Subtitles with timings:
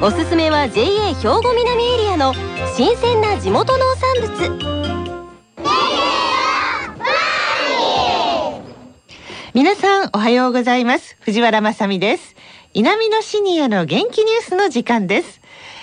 [0.00, 2.34] おすすめは JA 兵庫南エリアの
[2.76, 4.72] 新鮮な地元農産物。
[9.54, 11.16] 皆さんおはようございます。
[11.20, 12.36] 藤原まさです。
[12.74, 15.40] 南のシニアの元気ニュースの時間です。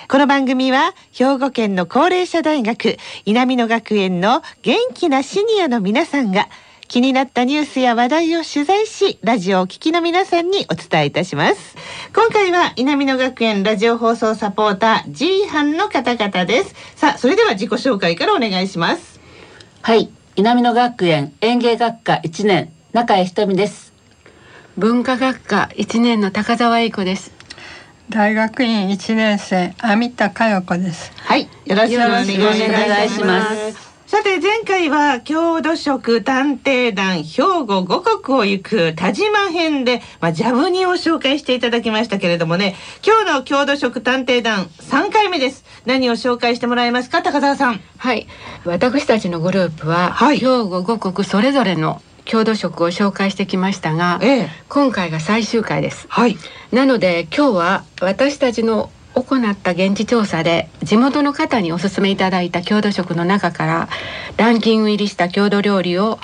[0.07, 6.48] この番組は兵庫県の高齢者大学南野学園の元気なシニアの皆さんが
[6.89, 11.77] 気になったニュースや話題を取材しラジオを聴きの皆さんにお伝えいたします。
[12.15, 16.73] 今回は南野学園ラジオ放送サポーター G 班の方々です。
[16.96, 19.20] さあそれでは自己紹介からお願いします。
[19.84, 23.93] はい南野学園園芸学科1年中江ひとみです。
[24.76, 27.31] 文化学科1年の高澤英子です。
[28.09, 31.12] 大学院一年生網田佳代子です。
[31.18, 32.24] はいよろしくお願
[33.05, 42.76] いしますさて前回は郷土食探偵団兵庫五国を行く田島編で、まあ、ジャブニを紹介していただきましたけれどもね。
[43.05, 45.63] 今日の郷土食探偵団3回目です。
[45.85, 47.21] 何を紹介してもらえますか？
[47.21, 47.82] 高澤さん。
[47.99, 48.26] はい。
[48.65, 56.37] 私たちのグループは、はい、兵庫五国それぞれの郷土食を紹介してきましたが、ええ、今回が最終回です、はい、
[56.71, 63.90] なので今日は私たちの行った現地調査で地元の方にお勧めいただいた郷土食の中から
[64.38, 66.19] ランキング入りした郷土料理を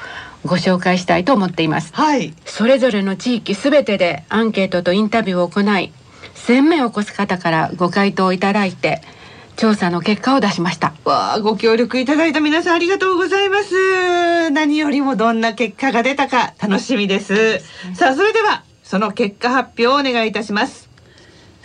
[0.45, 5.91] ご紹介したいと思っています、はい、それぞれの地域すべてでアンケートとインタビューを行い
[6.35, 9.01] 1000名を超す方からご回答をいただいて
[9.55, 10.93] 調査の結果を出しました。
[11.05, 14.51] わあご協力いただいた皆さんありがとうございます。
[14.51, 17.59] 何よりもどんな結果が出たか楽しみです、
[17.95, 20.84] さあそれではその結果発表をお願いいたします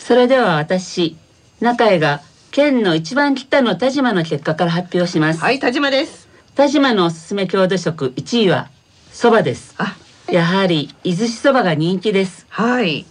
[0.00, 1.16] それでは私
[1.60, 5.40] 中江が県の一番北の田島の結果から発表します。
[5.40, 6.26] はい田島です。
[6.56, 8.70] 田島のおすすめ郷土食1位は
[9.12, 9.74] そばです。
[9.78, 9.96] あ。
[10.32, 12.46] やはり伊豆市そばが人気です。
[12.48, 13.04] はい。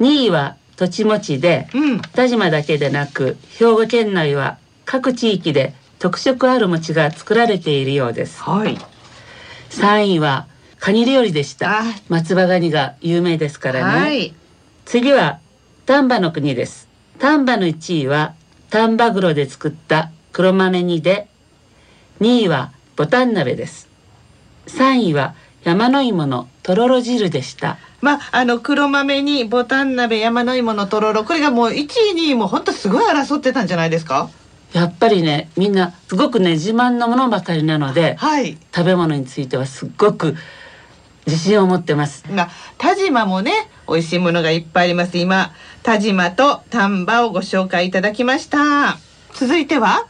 [0.00, 8.40] 2位は土地持ちで、うん、田島だけでなく兵庫県内は各地域で特色ある餅が作られているようです。
[8.42, 8.78] はい。
[9.70, 10.46] 3位は
[10.78, 11.82] カニ料理でした。
[12.08, 14.00] 松葉ガニが有名ですからね。
[14.00, 14.34] はい、
[14.84, 15.40] 次は
[15.84, 16.88] 丹波の国です。
[17.18, 18.34] 丹波の1位は
[18.70, 21.26] 丹波黒で作った黒豆煮で、
[22.20, 23.88] 2位はボタン鍋です。
[24.66, 25.34] 3位は
[25.64, 27.78] 山の芋のとろろ汁でした。
[28.00, 31.84] まあ、あの黒豆にボタン鍋山の芋のとろろこれがもう1位
[32.14, 34.30] 2位も本当すごい争ってたんじゃないですか？
[34.72, 40.36] やっぱりねみんなすごくね自慢のものばかりなので、はい、食べ物についてはすっごく
[41.26, 42.22] 自信を持ってます。
[42.32, 43.52] が田島もね
[43.88, 45.18] 美味しいものがいっぱいあります。
[45.18, 48.98] 今田島と丹波をご紹介いただきました。
[49.34, 50.06] 続いては？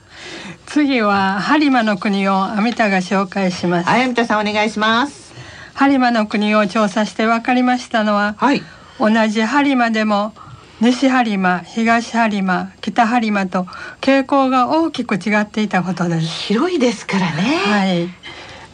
[0.67, 3.89] 次は播磨の国をアミタが紹介します。
[3.89, 5.33] はい、アミタさんお願いします。
[5.75, 8.63] 播磨の国を調査して分かりましたのは、はい、
[8.99, 10.35] 同じ播磨でも
[10.81, 13.67] 西播磨東播磨北播磨と
[14.01, 16.27] 傾向が大きく違っていたことです。
[16.27, 17.43] 広いですからね。
[17.65, 18.09] はい。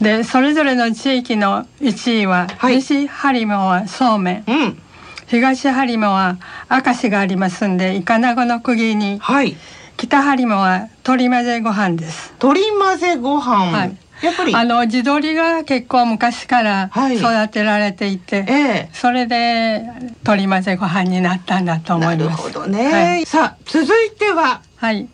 [0.02, 4.82] でそれぞれの地域の1位は、はい、西播磨はそうめん、うん、
[5.28, 6.38] 東播磨は
[6.70, 9.56] 明石がありますんでイカナゴの釘に、はい、
[9.98, 12.32] 北播磨は鶏混ぜご飯です。
[12.42, 13.96] 鶏混ぜご飯、はい。
[14.22, 14.54] やっぱり。
[14.54, 18.54] あの地鶏が結構昔から育てられていて、はいえ
[18.88, 19.82] え、それで
[20.24, 22.18] 鶏混ぜご飯になったんだと思います。
[22.18, 22.92] なるほどね。
[22.92, 24.62] はい、さあ続いては。
[24.76, 25.08] はい。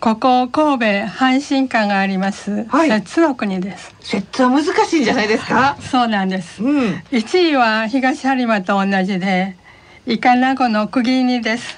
[0.00, 3.94] ここ神戸阪神館があります、はい、摂の国です。
[4.00, 5.76] 摂は難しいんじゃないですか？
[5.78, 9.56] そうなんです、うん、1位は東播磨と同じで
[10.10, 11.76] イカナゴの釘煮です。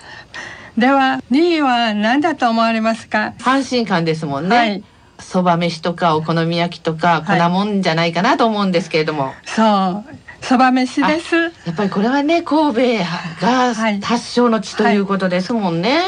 [0.79, 3.35] では2位は何だと思われますか？
[3.39, 4.83] 阪神館ですもんね、はい。
[5.21, 10.17] そば飯とかお好み焼きとか粉もんじゃないかなと思うんですけれども、はい、そう。
[10.41, 11.37] そば飯です。
[11.37, 13.05] やっぱりこれはね神戸
[13.43, 16.07] が発祥の地ということですもんね、はいは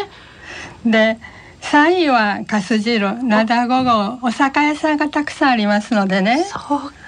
[0.86, 1.18] い、で
[1.60, 3.06] 3位はかす汁。
[3.22, 6.42] 灘午後お酒屋さんがたくさんありますのでね。
[6.44, 6.58] そう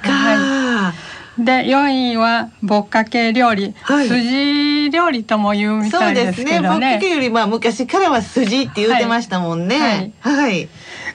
[0.07, 0.93] か、
[1.39, 6.57] で4位はぼっかけ料理、はい、筋料理とも言うみたいですけどね。
[6.57, 6.69] そうですね。
[6.69, 10.13] ぼっかけよりまあ昔からは筋って言ってましたもんね。
[10.21, 10.37] はい。
[10.37, 10.69] はい、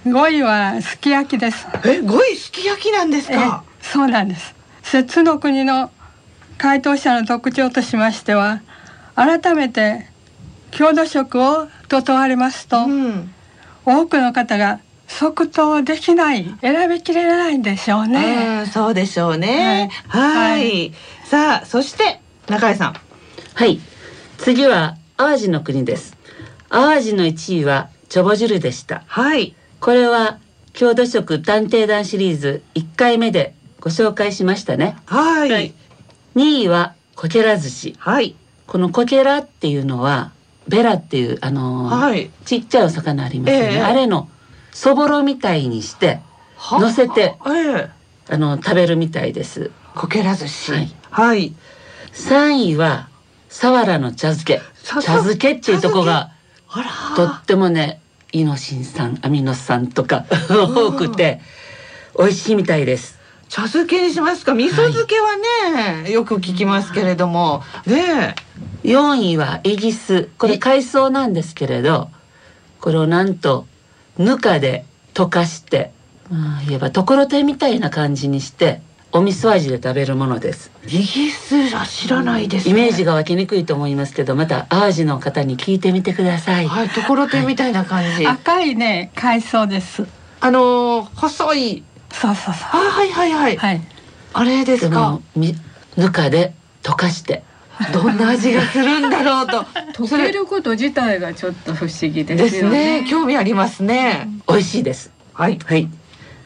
[0.06, 1.68] 5位はすき焼きです。
[1.86, 3.64] え、5位すき焼きなんですか？
[3.82, 4.54] そうなんです。
[4.84, 5.90] 摂の国の
[6.58, 8.62] 回答者の特徴としましては、
[9.16, 10.08] 改めて
[10.70, 13.34] 郷土食をと問われますと、うん、
[13.86, 14.80] 多くの方が
[15.20, 18.66] 即答できない選びきれないんでしょうね。
[18.72, 19.92] そうでしょうね。
[20.08, 20.62] はい。
[20.62, 20.94] はい、
[21.26, 22.96] さあそして中井さん。
[23.54, 23.80] はい。
[24.38, 26.18] 次は淡路の国です。
[26.70, 29.04] 淡路の1位はチョボジュルでした。
[29.06, 29.54] はい。
[29.82, 30.40] これは
[30.74, 34.96] 郷土食探偵団シリーズ1回目でご紹介しましたね。
[35.06, 35.52] はい。
[35.52, 35.74] はい、
[36.36, 37.96] 2位はこけら寿司。
[38.00, 38.36] はい。
[38.66, 40.32] このこけらっていうのは
[40.70, 43.76] ベラっていうあのーはい、ちっちゃいお魚ありますよね。
[43.76, 44.30] えー、あれの
[44.72, 46.20] そぼろみたいにして
[46.72, 47.90] 乗せて、えー、
[48.30, 49.72] あの食べるみたいです。
[49.96, 50.72] こけら寿司。
[50.72, 50.96] はい。
[51.10, 51.54] はい、
[52.14, 53.10] 3位は
[53.50, 54.62] サワラの茶漬け。
[54.84, 56.32] 茶漬けっていうとこが
[57.16, 58.02] とってもね
[58.32, 61.42] イノシン酸アミノ酸とか多くて
[62.18, 63.20] 美味しいみたいです。
[63.50, 64.54] 茶漬けにしますか？
[64.54, 67.64] 味噌漬けはね、はい、よく聞きますけれども。
[67.86, 68.36] ね
[68.84, 70.30] 4位はイギス。
[70.38, 72.10] これ海藻なんですけれど
[72.80, 73.68] これをなんと
[74.18, 75.92] ぬかで溶かして
[76.30, 78.82] まあ言えばところてんみたいな感じにして
[79.14, 80.72] お味噌味で食べるものです。
[80.86, 86.68] イギスは知らないです、ね、イメージが湧きにくいと思いますけどまた淡路の方に聞いてみてください。
[86.68, 90.06] はいところてんみたいな感じ、はい、赤いね海藻です。
[90.40, 91.84] あのー、細い。
[92.14, 92.80] そうそうそう。
[92.80, 93.58] はいはいはい。
[93.58, 93.82] はい。
[94.34, 95.20] あれですか？
[95.98, 96.54] ぬかで
[96.84, 97.44] 溶かして
[97.94, 99.64] どんな味がするんだろうと。
[100.06, 105.12] 溶けること自体がちょっと不思議ですね、ね、興味ありますね、美味しいです。
[105.34, 105.60] はい。
[105.66, 105.88] はい。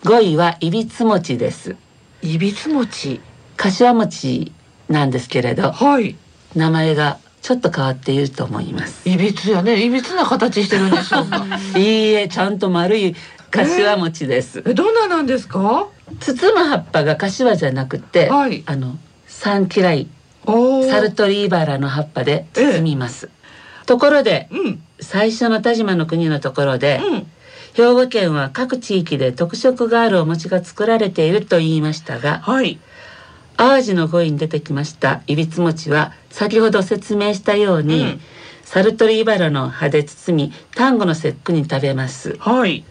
[0.03, 1.75] 5位はいびつ餅です。
[2.21, 3.21] いびつ餅。
[3.57, 4.51] 柏餅
[4.89, 6.15] なんですけれど、はい、
[6.55, 9.07] 名前がちょっと変わっていると思います。
[9.07, 9.83] いびつやね。
[9.83, 11.45] いびつな形してるんでしょうか
[11.77, 13.15] いいえちゃんと丸い
[13.51, 15.87] 柏餅です、えー、どんななんですか？
[16.19, 18.97] 包む葉っぱが柏じゃなくて、はい、あの
[19.27, 20.07] 三嫌い
[20.89, 23.29] サルトリーバラの葉っぱで包みます、
[23.81, 27.27] えー、ところで、うん、最初の田島の国のところで、うん。
[27.75, 32.79] 兵庫県は各地域で特色があるお餅が作られていると言いましたが、はい、
[33.57, 38.21] 淡路の語彙に出てきましたいびつ餅は先ほど説明したように、うん、
[38.63, 42.85] サルトリーバラの葉で包み丹後の節句に食べます、はい、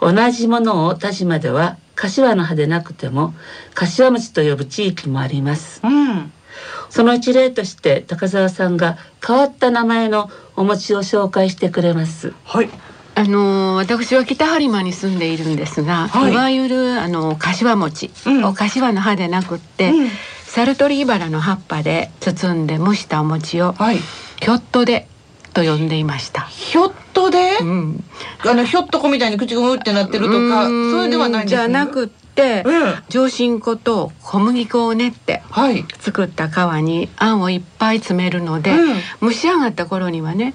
[0.00, 3.34] 同じものを田島では柏の葉でなくても
[3.74, 6.32] 柏餅と呼ぶ地域もあります、うん、
[6.90, 12.32] その一例として高澤さんが変わった名前のお餅を紹介してくれます。
[12.44, 12.68] はい。
[13.14, 20.08] あの私は北播磨に住んでいるんですが、はい、いわゆるあの柏餅、うん、お柏の葉でなくって、うん、
[20.46, 25.08] サルトリーバラの葉っぱで包んで蒸したお餅を、はい、ひょっとで
[25.52, 26.42] と呼んでいました。
[26.42, 28.04] ひょっとで、うん、
[28.46, 32.10] あのひょっとこみたいに口がうってなってるとか、それではないんです、ね、じゃなく
[33.08, 35.42] 上新粉と小麦粉を練って
[36.00, 38.72] 作った皮にあんをいっぱい詰めるので、
[39.20, 40.54] 蒸し上がった頃にはね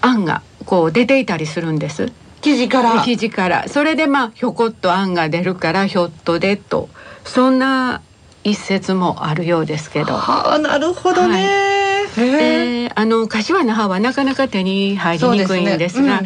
[0.00, 2.12] あんがこう出ていたりするんです。
[2.42, 3.02] 生地から。
[3.02, 3.68] 生地から。
[3.68, 6.88] それでまあひょこっとあんが出るからひょっとでと。
[7.24, 8.02] そんな
[8.44, 10.12] 一説もあるようですけど。
[10.12, 16.20] はあなるほどね、はい、えー、あの柏の葉はなかなか手に入りにくいんですが、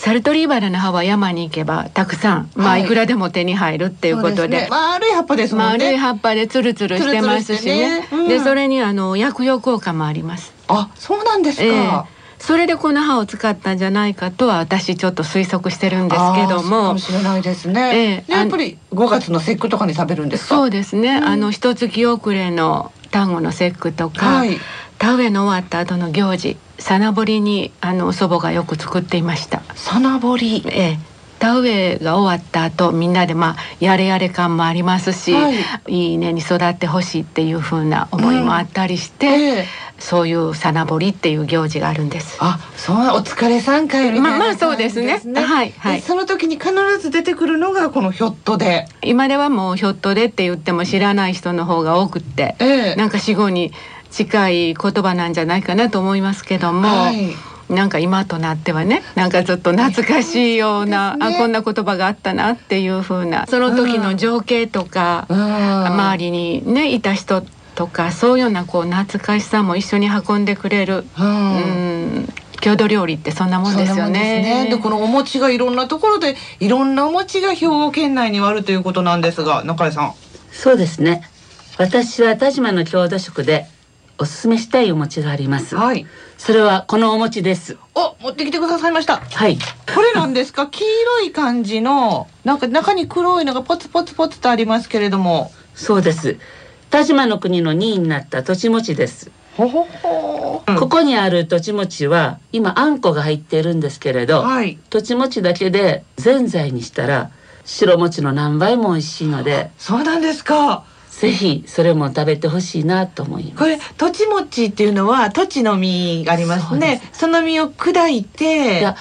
[0.00, 2.86] サルトリーバラの葉は山に行けばたくさん、まあい。
[2.86, 5.70] くらでも手に入るっていうことで、ね、丸い葉っぱですもんね。
[5.72, 8.08] 丸い葉っぱでツルツルしてますしね、ね。
[8.10, 10.54] うん、でそれにあの薬用効果もあります。
[10.68, 12.04] あそうなんですか、えー
[12.40, 16.84] それでこの歯を使ったんじゃないかとは私ちょっと推測してるんですけども。
[16.84, 24.56] かもしれないですね、えー、やっぱり5月の節句とかに食べるんですそうですね、うん、あの一月遅れの端午の節句とか、はい、
[24.96, 30.64] 田植えの終わった後の行事さなぼりにあの祖母がよく作っていましたさなぼり？
[30.66, 30.98] ええ
[31.38, 35.54] 田植えが終わった後みんなでまあやれやれ感もありますし、はい、
[35.88, 39.64] いいねに育ってほしいっていう風な思いもあったりして、うんえー
[40.00, 42.38] そういうさなぼりっていう行事があるんです。
[42.40, 45.20] あ、そうお疲れ三回まあまあそうですね。
[45.34, 46.00] はいはい。
[46.00, 48.88] その時に必ず出てくるのがこのひょっとで。
[49.02, 53.74] 今ではもうひょっとでって言っても知らない人の方が多くって、えー、なんか死後に
[54.10, 56.88] 近い言葉なんじゃないかなと思いますけども。
[56.88, 57.34] はい
[57.70, 67.44] なんか今となってはねなんかちょっと懐かしいような、ね、あこんな言葉があったなっていう風なその時の情景とか、周りにねいた人
[67.76, 72.28] とかそういうようなこう懐かしさも一緒に運んでくれる、うん、
[72.60, 74.66] 郷土料理ってそんなもんですよね。
[74.68, 80.14] で、ね、このお餅がいろんなところでいろんなお餅が兵庫県内にはあるということなんですが中井さん。
[80.52, 81.22] そうですね。
[81.78, 83.66] 私は田島の郷土食で
[84.20, 85.74] おすすめしたいお餅があります。
[85.76, 86.06] はい。
[86.36, 87.78] それはこのお餅です。
[87.94, 89.16] お、持ってきてくださいました。
[89.16, 89.56] はい。
[89.94, 90.66] これなんですか？
[90.70, 95.50] 黄色い感じのなんか中に黒いのがポツポツポツとありますけれども。
[95.74, 96.36] そうです。
[96.90, 99.30] 田島の国の2位になった土地持ちです。
[99.56, 107.30] ほほほここにあるとちもちは今あんこが入っているんですけれど、はい、とちもちだけでぜんざいにしたら
[107.64, 110.84] 白餅の何倍も美味しいのでそうなんですか
[111.20, 113.56] ぜひそれも食べてほしいなと思います。
[113.56, 117.02] これとちもちっていうのはとちの実がありますね。
[117.12, 118.96] その実を砕いていや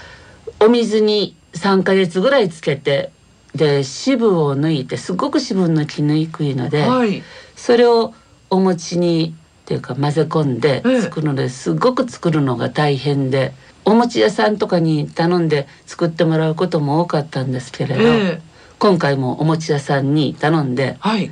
[0.60, 3.12] お水に3か月ぐらいつけて
[3.56, 7.24] で渋を抜いてすごく渋抜きにくいので、はい、
[7.56, 8.14] それを
[8.50, 9.34] お餅に
[9.64, 13.54] っていうか混ぜ込んで作るのですごく作るのが大変で、
[13.86, 18.40] お餅屋さんとかに頼んで作ってもらうことも多かったんですけれど、えー、
[18.78, 21.32] 今回もお餅屋さんに頼んで、はい、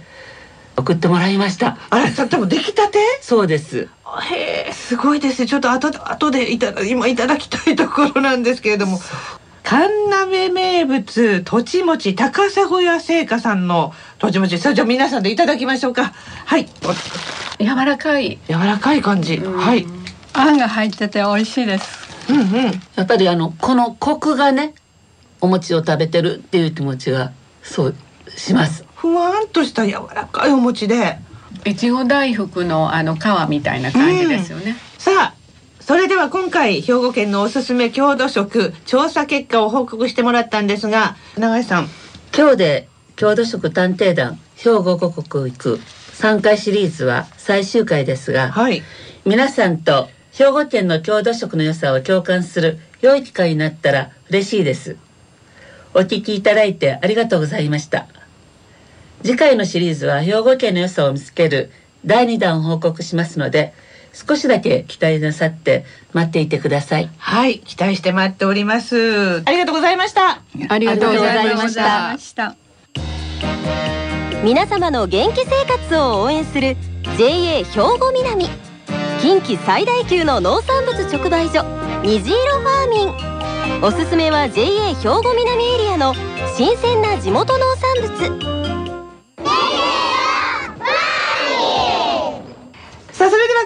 [0.77, 1.77] 送ってもらいました。
[1.89, 2.99] あれ、でも出来たて？
[3.21, 3.89] そうです。
[4.31, 8.99] へえ、すごいですちょっと後で後でいただ今いただきたいところなんですけれども。
[9.63, 16.13] 神鍋名物とちもち高砂屋製菓さんのとちもちそれじゃ皆さんでいただきましょうか。
[16.45, 16.69] はい。
[17.59, 18.39] 柔らかい。
[18.47, 19.39] 柔らかい感じ。
[19.39, 19.85] はい。
[20.31, 22.31] あんが入ってて美味しいです。
[22.31, 22.45] うんうん。
[22.95, 24.73] やっぱりあのこのコクがね
[25.41, 27.95] お餅を食べてるっていう気持ちがそう
[28.37, 31.19] しますふわんとした柔らかいお餅で。
[31.65, 35.33] いちご大福のあの皮みたいな感じですよね、うん、さあ
[35.81, 41.89] それでは今回兵庫県のおすすめ郷土食調査結果を報告してもらったんですが永井さん。
[42.37, 45.79] 今日で郷土食探偵団兵庫五国行く
[46.13, 48.83] 3回シリーズは最終回ですが、はい、
[49.25, 54.97] 皆さんと兵庫県の郷土食の良さを共感する良い機会になったら嬉しいです。
[55.93, 58.07] お聞きいただいてありがとうございました
[59.27, 61.69] 次回のシリーズは兵庫県の良さを見つける
[62.05, 63.73] 第2弾を報告しますので
[64.13, 67.09] 少しだけ期待なさって待っていてください。
[67.17, 69.41] はい期待して待っております。
[69.45, 70.41] ありがとうございました。
[70.69, 72.55] ありがとうございました。
[74.45, 76.77] 皆様の元気生活を応援する
[77.17, 77.65] JA 兵
[77.99, 78.45] 庫南。
[79.19, 81.65] 近畿最大級の農産物直売所
[82.01, 83.05] 虹色ファーミ
[83.81, 83.83] ン。
[83.83, 86.13] おすすめは JA 兵庫南エリアの
[86.55, 88.66] 新鮮な地元農産物